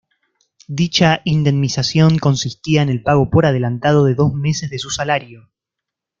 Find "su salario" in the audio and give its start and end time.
4.79-5.51